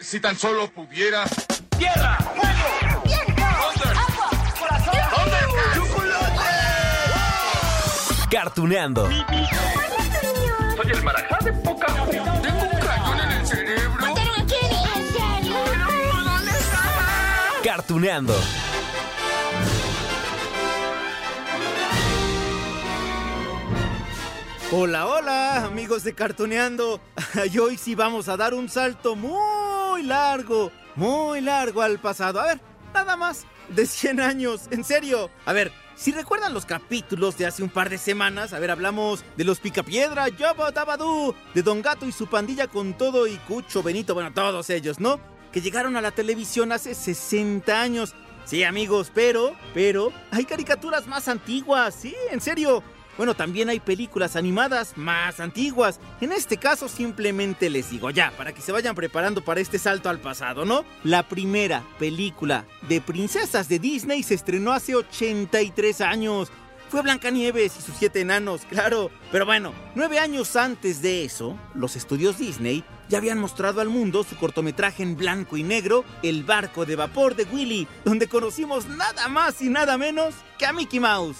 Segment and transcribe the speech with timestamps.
[0.00, 1.24] Si tan solo pudiera.
[1.76, 2.16] ¡Tierra!
[2.18, 3.02] ¡Fuego!
[3.04, 3.42] ¡Viento!
[3.42, 4.30] ¡Agua!
[4.58, 4.94] ¡Corazón!
[5.74, 6.44] ¡Chocolate!
[8.30, 9.08] Cartuneando.
[9.08, 14.00] Soy el marajá de poca Tengo un cañón en el cerebro.
[14.00, 14.82] ¿Mataron a Kenny?
[14.94, 15.56] ¿En serio?
[16.24, 16.80] ¿Dónde está?
[17.64, 18.34] Cartuneando.
[24.70, 27.00] Hola, hola, amigos de Cartoneando.
[27.52, 29.57] Y hoy sí vamos a dar un salto muy
[30.02, 32.40] largo, muy largo al pasado.
[32.40, 32.60] A ver,
[32.92, 35.30] nada más de 100 años, en serio.
[35.44, 39.24] A ver, si recuerdan los capítulos de hace un par de semanas, a ver, hablamos
[39.36, 43.82] de los Picapiedra, Yobo Dabadú, de Don Gato y su pandilla con todo y Cucho,
[43.82, 45.18] Benito, bueno, todos ellos, ¿no?
[45.52, 48.14] Que llegaron a la televisión hace 60 años.
[48.44, 52.82] Sí, amigos, pero, pero, hay caricaturas más antiguas, sí, en serio.
[53.18, 55.98] Bueno, también hay películas animadas más antiguas.
[56.20, 60.08] En este caso simplemente les digo ya, para que se vayan preparando para este salto
[60.08, 60.84] al pasado, ¿no?
[61.02, 66.52] La primera película de princesas de Disney se estrenó hace 83 años.
[66.90, 69.10] Fue Blancanieves y sus siete enanos, claro.
[69.32, 74.22] Pero bueno, nueve años antes de eso, los estudios Disney ya habían mostrado al mundo
[74.22, 79.28] su cortometraje en blanco y negro, El barco de vapor de Willy, donde conocimos nada
[79.28, 81.38] más y nada menos que a Mickey Mouse.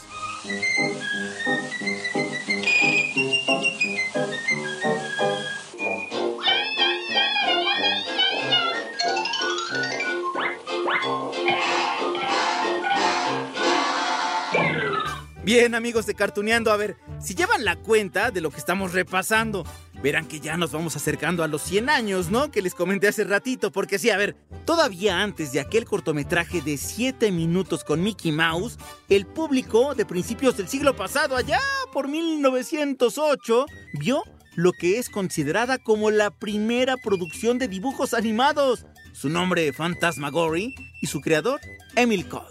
[15.49, 19.65] Bien, amigos de Cartuneando, a ver, si llevan la cuenta de lo que estamos repasando,
[20.03, 22.51] verán que ya nos vamos acercando a los 100 años, ¿no?
[22.51, 26.77] Que les comenté hace ratito, porque sí, a ver, todavía antes de aquel cortometraje de
[26.77, 31.61] 7 minutos con Mickey Mouse, el público de principios del siglo pasado, allá
[31.93, 34.23] por 1908, vio
[34.55, 38.87] lo que es considerada como la primera producción de dibujos animados.
[39.13, 41.61] Su nombre, Phantasmagory, y su creador,
[41.95, 42.47] Emil Cole.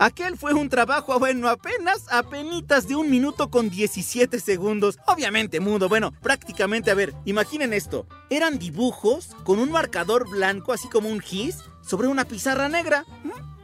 [0.00, 4.98] Aquel fue un trabajo, bueno, apenas, apenas de un minuto con 17 segundos.
[5.06, 8.06] Obviamente mudo, bueno, prácticamente, a ver, imaginen esto.
[8.30, 13.04] Eran dibujos con un marcador blanco, así como un gis, sobre una pizarra negra.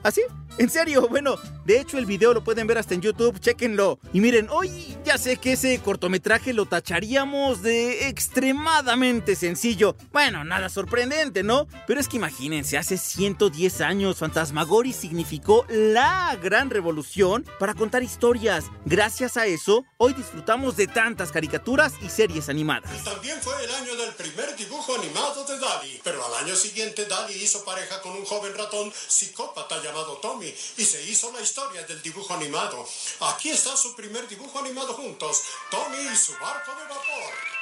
[0.02, 0.20] ¿Así?
[0.58, 1.36] En serio, bueno,
[1.66, 3.98] de hecho el video lo pueden ver hasta en YouTube, chéquenlo.
[4.14, 9.96] Y miren, hoy ya sé que ese cortometraje lo tacharíamos de extremadamente sencillo.
[10.12, 11.66] Bueno, nada sorprendente, ¿no?
[11.86, 18.64] Pero es que imagínense, hace 110 años Fantasmagory significó la gran revolución para contar historias.
[18.86, 23.04] Gracias a eso, hoy disfrutamos de tantas caricaturas y series animadas.
[23.04, 27.34] También fue el año del primer dibujo animado de Dali, pero al año siguiente Dali
[27.34, 32.02] hizo pareja con un joven ratón psicópata llamado Tommy y se hizo la historia del
[32.02, 32.86] dibujo animado.
[33.20, 37.56] Aquí está su primer dibujo animado juntos, Tommy y su barco de vapor.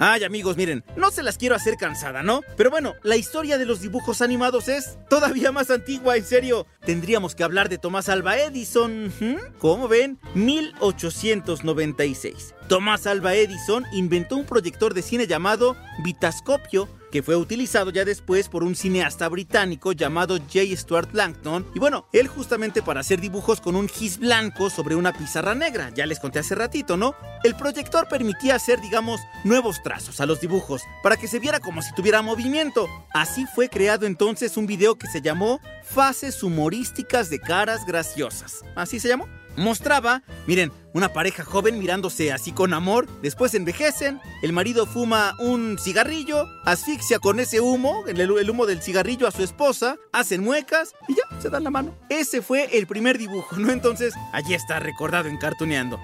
[0.00, 2.42] Ay amigos, miren, no se las quiero hacer cansada, ¿no?
[2.56, 6.68] Pero bueno, la historia de los dibujos animados es todavía más antigua, en serio.
[6.86, 9.12] Tendríamos que hablar de Tomás Alba Edison.
[9.58, 10.20] ¿Cómo ven?
[10.34, 12.54] 1896.
[12.68, 18.48] Tomás Alba Edison inventó un proyector de cine llamado Vitascopio, que fue utilizado ya después
[18.48, 20.60] por un cineasta británico llamado J.
[20.76, 21.66] Stuart Langton.
[21.74, 25.90] Y bueno, él justamente para hacer dibujos con un gis blanco sobre una pizarra negra.
[25.94, 27.14] Ya les conté hace ratito, ¿no?
[27.44, 31.82] El proyector permitía hacer, digamos, nuevos trazos a los dibujos para que se viera como
[31.82, 32.88] si tuviera movimiento.
[33.14, 38.62] Así fue creado entonces un video que se llamó Fases humorísticas de caras graciosas.
[38.74, 39.26] ¿Así se llamó?
[39.58, 45.78] Mostraba, miren, una pareja joven mirándose así con amor, después envejecen, el marido fuma un
[45.78, 51.14] cigarrillo, asfixia con ese humo, el, humo del cigarrillo a su esposa, hacen muecas y
[51.16, 51.96] ya, se dan la mano.
[52.08, 53.72] Ese fue el primer dibujo, ¿no?
[53.72, 55.98] Entonces, allí está recordado en Cartuneando.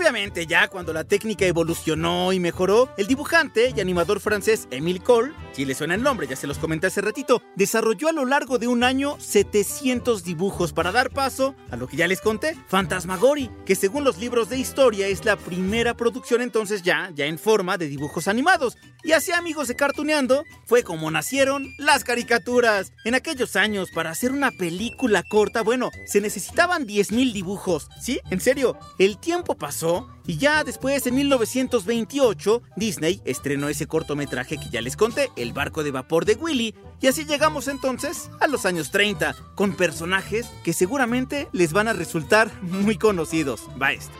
[0.00, 5.34] Obviamente, ya cuando la técnica evolucionó y mejoró, el dibujante y animador francés Émile Cole,
[5.52, 8.58] si le suena el nombre, ya se los comenté hace ratito, desarrolló a lo largo
[8.58, 13.50] de un año 700 dibujos para dar paso a lo que ya les conté, Fantasmagory,
[13.66, 17.78] que según los libros de historia es la primera producción entonces ya, ya en forma
[17.78, 18.76] de dibujos animados.
[19.02, 22.92] Y así amigos de Cartuneando, fue como nacieron las caricaturas.
[23.04, 27.88] En aquellos años, para hacer una película corta, bueno, se necesitaban 10.000 dibujos.
[28.00, 28.20] ¿Sí?
[28.30, 34.70] En serio, el tiempo pasó y ya después, en 1928, Disney estrenó ese cortometraje que
[34.70, 38.66] ya les conté, el barco de vapor de Willy, y así llegamos entonces a los
[38.66, 43.68] años 30, con personajes que seguramente les van a resultar muy conocidos.
[43.80, 44.12] Va este.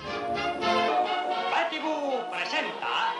[1.54, 3.14] Betty Boo presenta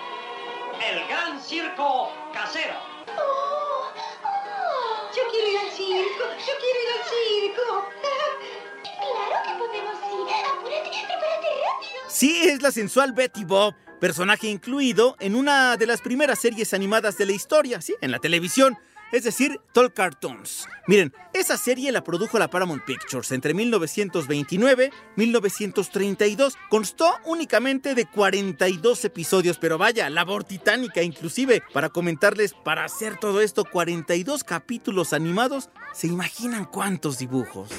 [0.90, 2.74] el gran circo casero.
[3.08, 3.88] Oh,
[4.24, 5.10] oh.
[5.14, 6.24] Yo quiero ir al circo.
[6.38, 7.88] Yo quiero ir al circo.
[9.00, 10.34] claro que podemos ir.
[10.46, 12.00] Apúrate, prepárate rápido.
[12.08, 17.18] Sí, es la sensual Betty Bob, personaje incluido en una de las primeras series animadas
[17.18, 18.76] de la historia, sí, en la televisión,
[19.12, 20.68] es decir, Tall Cartoons.
[20.86, 26.56] Miren, esa serie la produjo la Paramount Pictures entre 1929 y 1932.
[26.68, 31.62] Constó únicamente de 42 episodios, pero vaya, labor titánica inclusive.
[31.72, 37.70] Para comentarles, para hacer todo esto, 42 capítulos animados, ¿se imaginan cuántos dibujos?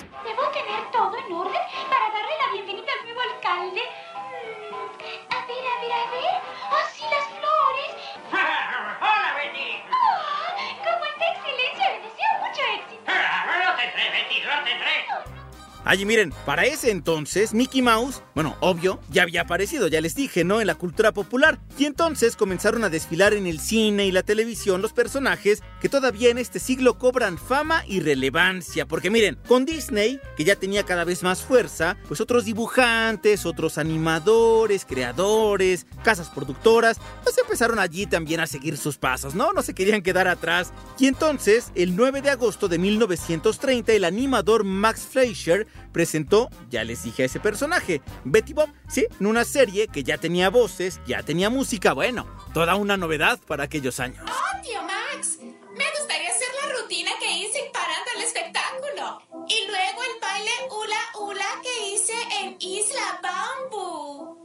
[15.91, 20.45] Allí miren, para ese entonces Mickey Mouse, bueno, obvio, ya había aparecido, ya les dije,
[20.45, 20.61] ¿no?
[20.61, 21.59] En la cultura popular.
[21.77, 26.29] Y entonces comenzaron a desfilar en el cine y la televisión los personajes que todavía
[26.29, 28.87] en este siglo cobran fama y relevancia.
[28.87, 33.77] Porque miren, con Disney, que ya tenía cada vez más fuerza, pues otros dibujantes, otros
[33.77, 39.51] animadores, creadores, casas productoras, pues empezaron allí también a seguir sus pasos, ¿no?
[39.51, 40.71] No se querían quedar atrás.
[40.99, 47.03] Y entonces, el 9 de agosto de 1930, el animador Max Fleischer presentó, ya les
[47.03, 51.23] dije a ese personaje, Betty Bob, sí, en una serie que ya tenía voces, ya
[51.23, 54.23] tenía música, bueno, toda una novedad para aquellos años.
[54.29, 55.37] ¡Oh, tío Max!
[55.41, 59.21] Me gustaría hacer la rutina que hice parando el espectáculo.
[59.47, 64.37] Y luego el baile hula hula que hice en Isla Bamboo.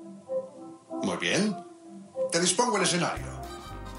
[1.03, 1.57] Muy bien.
[2.33, 3.36] Te dispongo el escenario.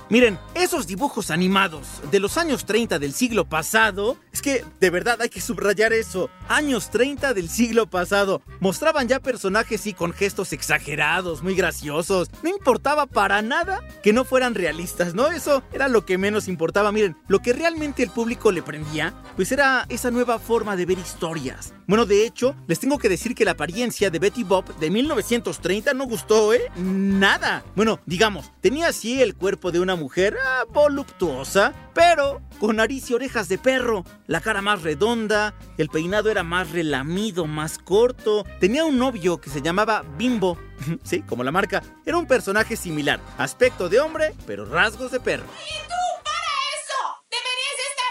[0.09, 5.21] Miren, esos dibujos animados de los años 30 del siglo pasado, es que de verdad
[5.21, 10.54] hay que subrayar eso, años 30 del siglo pasado, mostraban ya personajes y con gestos
[10.54, 15.27] exagerados, muy graciosos, no importaba para nada que no fueran realistas, ¿no?
[15.27, 19.51] Eso era lo que menos importaba, miren, lo que realmente el público le prendía, pues
[19.51, 21.74] era esa nueva forma de ver historias.
[21.86, 25.94] Bueno, de hecho, les tengo que decir que la apariencia de Betty Bob de 1930
[25.94, 26.71] no gustó, ¿eh?
[26.77, 27.63] Nada.
[27.75, 33.13] Bueno, digamos, tenía así el cuerpo de una mujer ah, voluptuosa, pero con nariz y
[33.13, 38.45] orejas de perro, la cara más redonda, el peinado era más relamido, más corto.
[38.59, 40.57] Tenía un novio que se llamaba Bimbo,
[41.03, 41.83] sí, como la marca.
[42.05, 45.45] Era un personaje similar, aspecto de hombre, pero rasgos de perro.
[45.45, 47.23] ¡Y tú, para eso!
[47.29, 48.07] ¡Deberías estar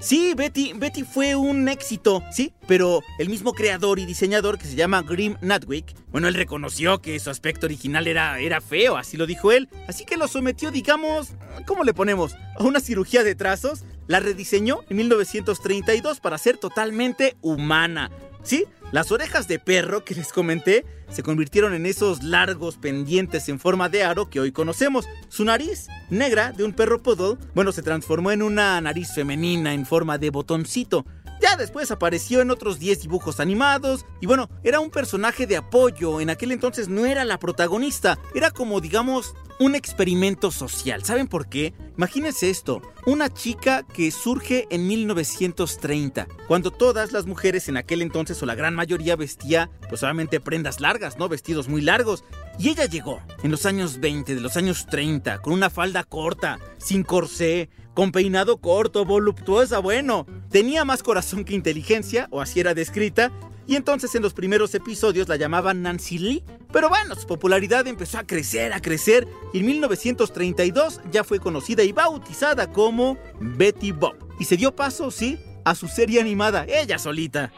[0.00, 4.74] Sí, Betty, Betty fue un éxito, sí, pero el mismo creador y diseñador que se
[4.74, 9.26] llama Grim Natwick, bueno, él reconoció que su aspecto original era, era feo, así lo
[9.26, 11.34] dijo él, así que lo sometió, digamos,
[11.66, 12.34] ¿cómo le ponemos?
[12.58, 18.10] A una cirugía de trazos, la rediseñó en 1932 para ser totalmente humana.
[18.42, 23.60] Sí, las orejas de perro que les comenté se convirtieron en esos largos pendientes en
[23.60, 25.06] forma de aro que hoy conocemos.
[25.28, 29.86] Su nariz, negra de un perro poodle, bueno, se transformó en una nariz femenina en
[29.86, 31.06] forma de botoncito.
[31.40, 36.20] Ya después apareció en otros 10 dibujos animados y bueno, era un personaje de apoyo,
[36.20, 41.04] en aquel entonces no era la protagonista, era como digamos un experimento social.
[41.04, 41.74] ¿Saben por qué?
[42.00, 48.42] Imagínense esto, una chica que surge en 1930, cuando todas las mujeres en aquel entonces
[48.42, 50.02] o la gran mayoría vestía pues
[50.42, 51.28] prendas largas, ¿no?
[51.28, 52.24] Vestidos muy largos.
[52.58, 56.58] Y ella llegó en los años 20, de los años 30, con una falda corta,
[56.78, 62.72] sin corsé, con peinado corto, voluptuosa, bueno, tenía más corazón que inteligencia, o así era
[62.72, 63.30] descrita,
[63.70, 66.42] y entonces en los primeros episodios la llamaban Nancy Lee.
[66.72, 71.84] Pero bueno, su popularidad empezó a crecer, a crecer, y en 1932 ya fue conocida
[71.84, 74.16] y bautizada como Betty Bob.
[74.40, 77.52] Y se dio paso, sí, a su serie animada, ella solita.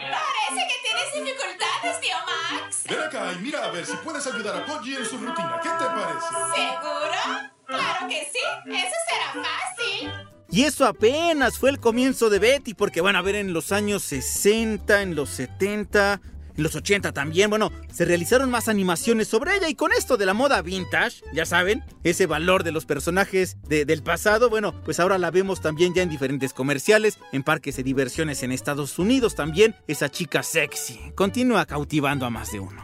[0.00, 2.82] Parece que tienes dificultades, tío Max.
[2.88, 5.60] Ven acá y mira a ver si puedes ayudar a Poggi en su rutina.
[5.62, 6.26] ¿Qué te parece?
[6.56, 7.50] ¿Seguro?
[7.66, 8.40] Claro que sí.
[8.66, 10.19] Eso será fácil.
[10.52, 14.02] Y eso apenas fue el comienzo de Betty, porque van a ver en los años
[14.02, 16.20] 60, en los 70,
[16.56, 20.26] en los 80 también, bueno, se realizaron más animaciones sobre ella y con esto de
[20.26, 24.98] la moda vintage, ya saben, ese valor de los personajes de- del pasado, bueno, pues
[24.98, 29.36] ahora la vemos también ya en diferentes comerciales, en parques de diversiones en Estados Unidos
[29.36, 32.82] también, esa chica sexy, continúa cautivando a más de uno.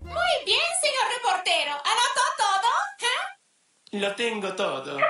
[0.00, 1.72] Muy bien, señor reportero.
[1.72, 2.70] ¿Anotó todo?
[3.00, 3.98] ¿Eh?
[4.00, 4.96] Lo tengo todo.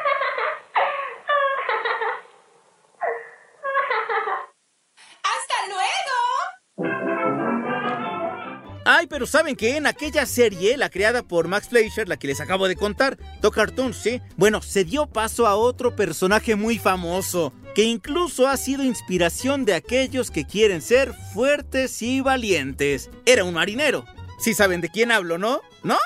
[9.01, 12.39] Ay, pero ¿saben que En aquella serie, la creada por Max Fleischer, la que les
[12.39, 14.21] acabo de contar, Doc Cartoons, ¿sí?
[14.37, 19.73] Bueno, se dio paso a otro personaje muy famoso, que incluso ha sido inspiración de
[19.73, 23.09] aquellos que quieren ser fuertes y valientes.
[23.25, 24.05] Era un marinero.
[24.39, 25.63] Sí saben de quién hablo, ¿no?
[25.83, 25.97] ¿No?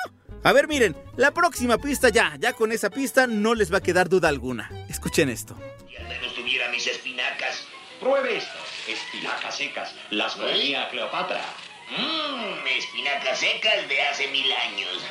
[0.43, 3.83] A ver, miren, la próxima pista ya, ya con esa pista no les va a
[3.83, 4.71] quedar duda alguna.
[4.87, 5.57] Escuchen esto.
[5.89, 7.67] Si al menos tuviera mis espinacas.
[7.99, 8.57] Pruebe esto.
[8.87, 9.93] Espinacas secas.
[10.11, 11.41] Las comía Cleopatra.
[11.89, 15.05] Mmm, espinacas secas de hace mil años.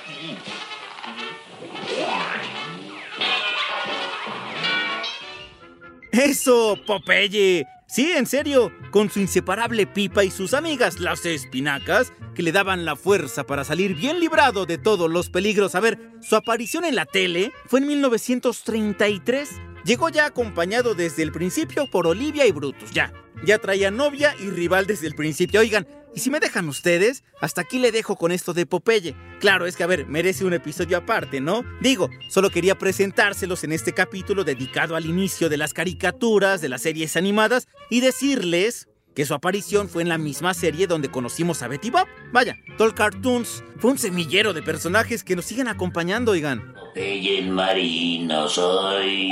[6.12, 7.66] ¡Eso, Popeye!
[7.86, 12.84] Sí, en serio, con su inseparable pipa y sus amigas las espinacas, que le daban
[12.84, 15.74] la fuerza para salir bien librado de todos los peligros.
[15.74, 19.48] A ver, su aparición en la tele fue en 1933.
[19.84, 23.12] Llegó ya acompañado desde el principio por Olivia y Brutus, ya.
[23.44, 25.60] Ya traía novia y rival desde el principio.
[25.60, 29.14] Oigan, y si me dejan ustedes, hasta aquí le dejo con esto de Popeye.
[29.40, 31.64] Claro, es que a ver, merece un episodio aparte, ¿no?
[31.80, 36.82] Digo, solo quería presentárselos en este capítulo dedicado al inicio de las caricaturas, de las
[36.82, 41.68] series animadas, y decirles que su aparición fue en la misma serie donde conocimos a
[41.68, 42.06] Betty Bob.
[42.32, 46.74] Vaya, Tall Cartoons fue un semillero de personajes que nos siguen acompañando, oigan.
[46.74, 49.30] Popeye el marino soy.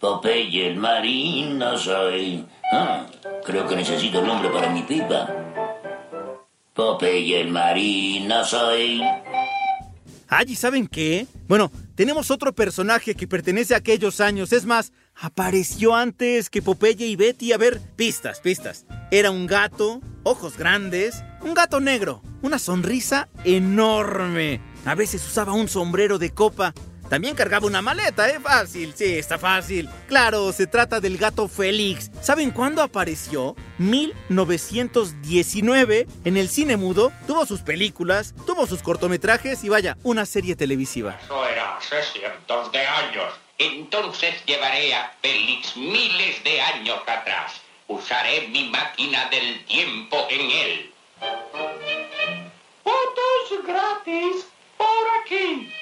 [0.00, 2.44] Popeye el marino soy.
[2.72, 3.06] Ah,
[3.44, 5.47] creo que necesito nombre para mi pipa.
[6.78, 9.02] Popeye el marino soy.
[10.28, 11.26] Ay, ¿y saben qué?
[11.48, 14.52] Bueno, tenemos otro personaje que pertenece a aquellos años.
[14.52, 17.52] Es más, apareció antes que Popeye y Betty.
[17.52, 18.86] A ver, pistas, pistas.
[19.10, 24.60] Era un gato, ojos grandes, un gato negro, una sonrisa enorme.
[24.84, 26.74] A veces usaba un sombrero de copa.
[27.08, 28.38] También cargaba una maleta, ¿eh?
[28.40, 29.88] Fácil, sí, está fácil.
[30.08, 32.10] Claro, se trata del gato Félix.
[32.20, 33.56] ¿Saben cuándo apareció?
[33.78, 37.12] 1919 en el cine mudo.
[37.26, 41.18] Tuvo sus películas, tuvo sus cortometrajes y vaya, una serie televisiva.
[41.24, 43.32] Eso era hace cientos de años.
[43.58, 47.54] Entonces llevaré a Félix miles de años atrás.
[47.88, 50.92] Usaré mi máquina del tiempo en él.
[52.84, 54.46] Fotos gratis
[54.76, 54.86] por
[55.22, 55.72] aquí.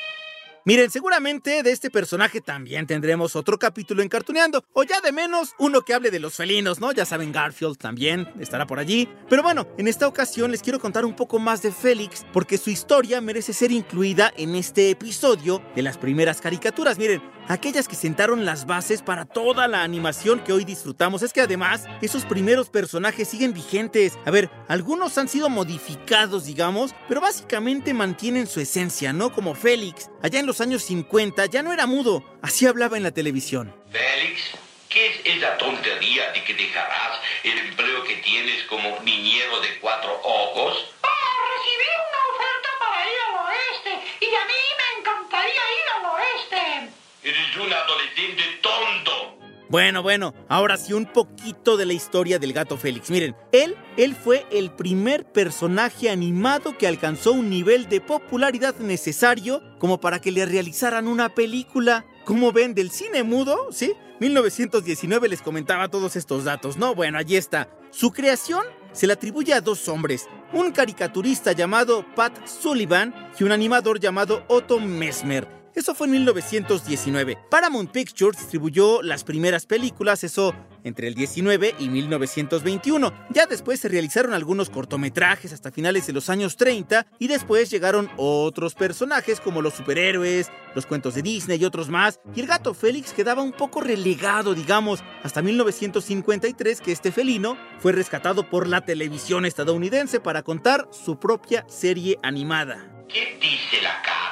[0.66, 5.54] Miren, seguramente de este personaje también tendremos otro capítulo en Cartuneando, o ya de menos
[5.61, 6.90] uno que hable de los felinos, ¿no?
[6.90, 9.08] Ya saben, Garfield también estará por allí.
[9.28, 12.70] Pero bueno, en esta ocasión les quiero contar un poco más de Félix, porque su
[12.70, 16.99] historia merece ser incluida en este episodio de las primeras caricaturas.
[16.99, 21.23] Miren, aquellas que sentaron las bases para toda la animación que hoy disfrutamos.
[21.23, 24.18] Es que además, esos primeros personajes siguen vigentes.
[24.25, 29.32] A ver, algunos han sido modificados, digamos, pero básicamente mantienen su esencia, ¿no?
[29.32, 33.12] Como Félix, allá en los años 50 ya no era mudo, así hablaba en la
[33.12, 33.73] televisión.
[33.92, 34.40] Félix,
[34.88, 40.21] ¿qué es esa tontería de que dejarás el empleo que tienes como niñero de cuatro
[40.25, 40.85] ojos?
[41.04, 41.09] Ah,
[41.54, 43.90] recibí una oferta para ir al oeste
[44.21, 46.90] y a mí me encantaría ir al oeste.
[47.23, 49.25] Eres un adolescente tonto.
[49.68, 53.11] Bueno, bueno, ahora sí un poquito de la historia del gato Félix.
[53.11, 59.62] Miren, él, él fue el primer personaje animado que alcanzó un nivel de popularidad necesario
[59.80, 62.06] como para que le realizaran una película.
[62.25, 63.92] Como ven, del cine mudo, ¿sí?
[64.20, 66.94] 1919 les comentaba todos estos datos, ¿no?
[66.94, 67.68] Bueno, allí está.
[67.90, 73.52] Su creación se le atribuye a dos hombres, un caricaturista llamado Pat Sullivan y un
[73.52, 75.65] animador llamado Otto Mesmer.
[75.76, 77.37] Eso fue en 1919.
[77.50, 80.54] Paramount Pictures distribuyó las primeras películas, eso
[80.85, 83.12] entre el 19 y 1921.
[83.28, 88.09] Ya después se realizaron algunos cortometrajes hasta finales de los años 30 y después llegaron
[88.16, 92.21] otros personajes como los superhéroes, los cuentos de Disney y otros más.
[92.35, 97.92] Y el gato Félix quedaba un poco relegado, digamos, hasta 1953 que este felino fue
[97.92, 103.04] rescatado por la televisión estadounidense para contar su propia serie animada.
[103.09, 104.25] ¿Qué dice la carta?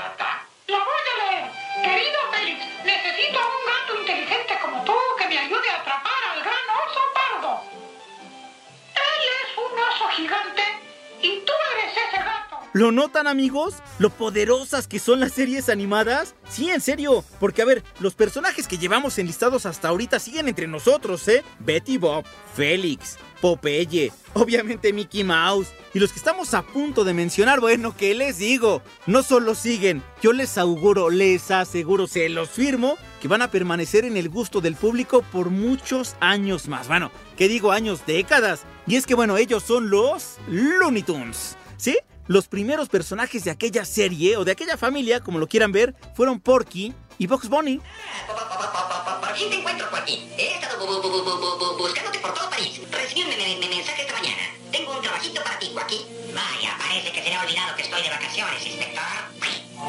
[12.75, 13.77] ¿Lo notan amigos?
[14.01, 16.35] ¿Lo poderosas que son las series animadas?
[16.49, 20.67] Sí, en serio, porque a ver, los personajes que llevamos enlistados hasta ahorita siguen entre
[20.67, 21.45] nosotros, ¿eh?
[21.61, 22.25] Betty Bob,
[22.57, 25.69] Félix, Popeye, obviamente Mickey Mouse.
[25.95, 28.83] Y los que estamos a punto de mencionar, bueno, ¿qué les digo?
[29.07, 34.05] No solo siguen, yo les auguro, les aseguro, se los firmo, que van a permanecer
[34.05, 36.89] en el gusto del público por muchos años más.
[36.89, 38.05] Bueno, ¿qué digo años?
[38.05, 38.63] Décadas.
[38.89, 41.97] Y es que bueno, ellos son los Looney Tunes, ¿sí?
[42.27, 46.41] Los primeros personajes de aquella serie o de aquella familia, como lo quieran ver, fueron
[46.41, 47.81] Porky, y Box Bunny.
[48.27, 50.29] Por fin te encuentro, Joaquín.
[50.39, 52.81] He estado bu- bu- bu- bu- bu- bu- buscándote por todo París.
[52.91, 54.43] Recibí un me- me- mensaje esta mañana.
[54.73, 56.01] Tengo un trabajito para ti, Joaquín.
[56.35, 59.05] Vaya, parece que se le ha olvidado que estoy de vacaciones, inspector.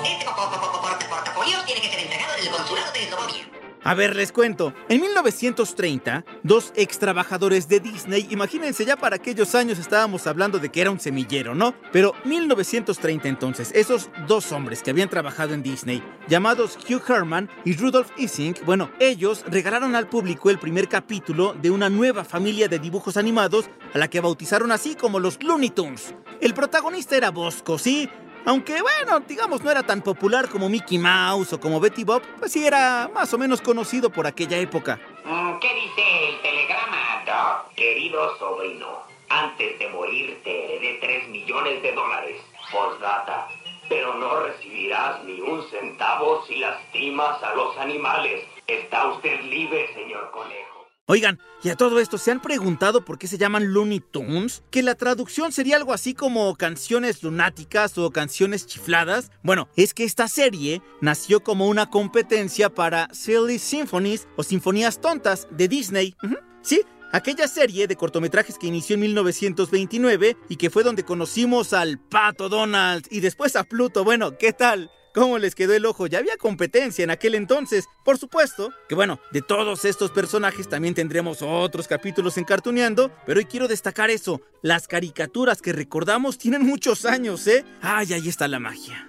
[0.05, 3.03] Este po- po- po- po- porta- portafolio tiene que ser entregado en el consulado de
[3.03, 3.49] Eslovenia.
[3.87, 4.73] A ver, les cuento.
[4.89, 10.69] En 1930, dos ex trabajadores de Disney, imagínense ya para aquellos años estábamos hablando de
[10.69, 11.75] que era un semillero, ¿no?
[11.91, 17.77] Pero 1930 entonces, esos dos hombres que habían trabajado en Disney, llamados Hugh Herman y
[17.77, 22.79] Rudolph Ising, bueno, ellos regalaron al público el primer capítulo de una nueva familia de
[22.79, 26.15] dibujos animados a la que bautizaron así como los Looney Tunes.
[26.41, 28.09] El protagonista era Bosco, ¿sí?
[28.45, 32.51] Aunque bueno, digamos no era tan popular como Mickey Mouse o como Betty Bob, pues
[32.51, 34.99] sí era más o menos conocido por aquella época.
[35.23, 37.73] Mm, ¿Qué dice el telegrama, Doc?
[37.75, 42.41] Querido sobrino, antes de morir te heredé 3 millones de dólares.
[42.71, 43.47] Postdata.
[43.89, 48.43] Pero no recibirás ni un centavo si lastimas a los animales.
[48.67, 50.74] Está usted libre, señor conejo.
[51.07, 54.63] Oigan, y a todo esto, ¿se han preguntado por qué se llaman Looney Tunes?
[54.71, 59.29] ¿Que la traducción sería algo así como canciones lunáticas o canciones chifladas?
[59.43, 65.47] Bueno, es que esta serie nació como una competencia para Silly Symphonies o Sinfonías Tontas
[65.51, 66.15] de Disney.
[66.63, 66.81] Sí,
[67.11, 72.49] aquella serie de cortometrajes que inició en 1929 y que fue donde conocimos al Pato
[72.49, 74.03] Donald y después a Pluto.
[74.03, 74.89] Bueno, ¿qué tal?
[75.15, 76.07] ¿Cómo les quedó el ojo?
[76.07, 77.87] Ya había competencia en aquel entonces.
[78.03, 83.37] Por supuesto que bueno, de todos estos personajes también tendremos otros capítulos en Cartuneando, pero
[83.39, 84.41] hoy quiero destacar eso.
[84.61, 87.63] Las caricaturas que recordamos tienen muchos años, ¿eh?
[87.81, 89.07] Ay, ahí está la magia.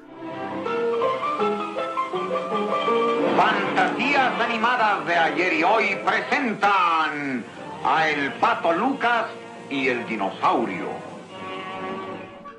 [3.37, 7.45] Fantasías animadas de ayer y hoy presentan
[7.85, 9.27] a El Pato Lucas
[9.69, 11.16] y el Dinosaurio.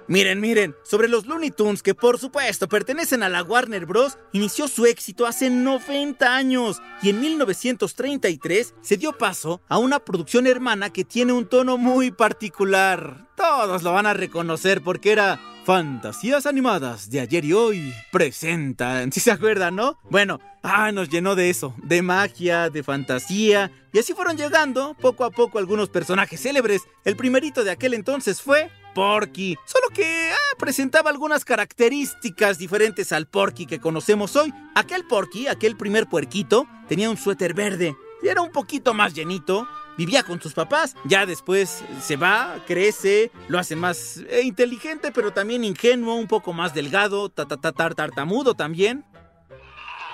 [0.09, 4.69] Miren, miren, sobre los Looney Tunes, que por supuesto pertenecen a la Warner Bros., inició
[4.69, 10.91] su éxito hace 90 años y en 1933 se dio paso a una producción hermana
[10.91, 13.27] que tiene un tono muy particular.
[13.35, 19.11] Todos lo van a reconocer porque era Fantasías Animadas de ayer y hoy presentan.
[19.17, 19.99] Si se acuerdan, ¿no?
[20.09, 23.69] Bueno, ah, nos llenó de eso, de magia, de fantasía.
[23.91, 26.83] Y así fueron llegando poco a poco algunos personajes célebres.
[27.03, 33.27] El primerito de aquel entonces fue Porky, solo que ah, presentaba algunas características diferentes al
[33.27, 34.51] Porky que conocemos hoy.
[34.73, 39.67] Aquel Porky, aquel primer puerquito, tenía un suéter verde era un poquito más llenito.
[39.99, 45.31] Vivía con sus papás, ya después se va, crece, lo hace más eh, inteligente, pero
[45.31, 49.05] también ingenuo, un poco más delgado, ta, ta, ta, tar- tartamudo también.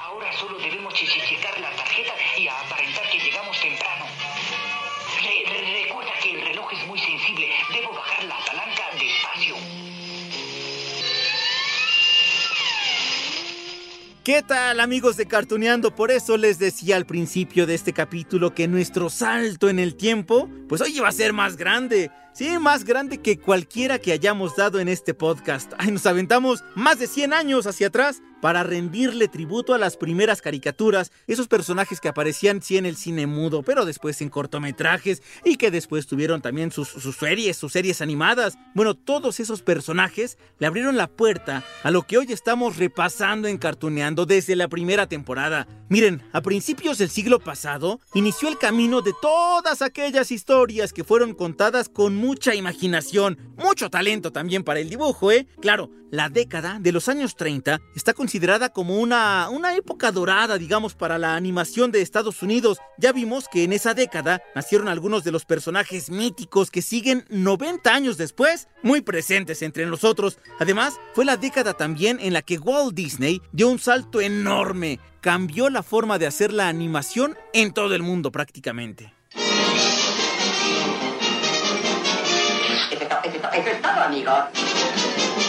[0.06, 1.70] Ahora solo debemos checar la
[14.24, 15.94] ¿Qué tal amigos de Cartuneando?
[15.94, 20.50] Por eso les decía al principio de este capítulo que nuestro salto en el tiempo,
[20.70, 22.10] pues hoy va a ser más grande.
[22.34, 25.72] Sí, más grande que cualquiera que hayamos dado en este podcast.
[25.78, 30.42] Ay, nos aventamos más de 100 años hacia atrás para rendirle tributo a las primeras
[30.42, 35.56] caricaturas, esos personajes que aparecían sí en el cine mudo, pero después en cortometrajes y
[35.56, 38.58] que después tuvieron también sus, sus series, sus series animadas.
[38.74, 43.58] Bueno, todos esos personajes le abrieron la puerta a lo que hoy estamos repasando en
[43.58, 45.66] Cartuneando desde la primera temporada.
[45.88, 51.34] Miren, a principios del siglo pasado inició el camino de todas aquellas historias que fueron
[51.34, 55.46] contadas con mucha imaginación, mucho talento también para el dibujo, ¿eh?
[55.62, 60.96] Claro, la década de los años 30 está considerada como una, una época dorada, digamos,
[60.96, 62.78] para la animación de Estados Unidos.
[62.98, 67.94] Ya vimos que en esa década nacieron algunos de los personajes míticos que siguen 90
[67.94, 70.38] años después, muy presentes entre nosotros.
[70.60, 75.70] Además, fue la década también en la que Walt Disney dio un salto enorme, cambió
[75.70, 79.14] la forma de hacer la animación en todo el mundo prácticamente.
[83.52, 85.44] Eso es todo, eso es todo, eso es todo, amigos.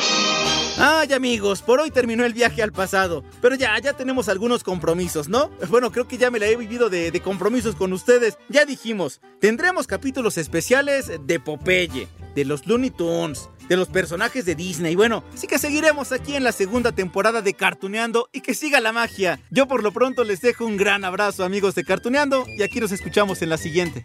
[0.76, 5.28] Ay amigos, por hoy terminó el viaje al pasado, pero ya, ya tenemos algunos compromisos,
[5.28, 5.50] ¿no?
[5.68, 8.36] Bueno, creo que ya me la he vivido de, de compromisos con ustedes.
[8.48, 14.56] Ya dijimos, tendremos capítulos especiales de Popeye, de los Looney Tunes, de los personajes de
[14.56, 14.96] Disney.
[14.96, 18.92] Bueno, sí que seguiremos aquí en la segunda temporada de Cartuneando y que siga la
[18.92, 19.38] magia.
[19.50, 22.90] Yo por lo pronto les dejo un gran abrazo amigos de Cartuneando y aquí nos
[22.90, 24.02] escuchamos en la siguiente.